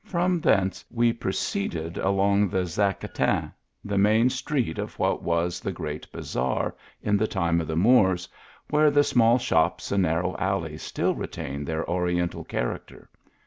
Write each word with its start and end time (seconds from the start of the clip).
From 0.03 0.39
thence 0.39 0.83
we 0.89 1.13
proceeded 1.13 1.95
along 1.99 2.49
the 2.49 2.65
Zacatin, 2.65 3.53
the 3.85 3.99
main 3.99 4.31
street 4.31 4.79
of 4.79 4.97
what 4.97 5.21
was 5.21 5.59
the 5.59 5.71
great 5.71 6.11
Bazaar, 6.11 6.73
in 7.03 7.17
the 7.17 7.27
time 7.27 7.61
of 7.61 7.67
the 7.67 7.75
Moors, 7.75 8.27
where 8.71 8.89
the 8.89 9.03
small 9.03 9.37
shops 9.37 9.91
and 9.91 10.01
narrow 10.01 10.35
alleys 10.39 10.81
stiil 10.91 11.15
retain 11.15 11.63
their 11.65 11.83
Ori 11.83 12.15
ental 12.19 12.43
character. 12.47 13.11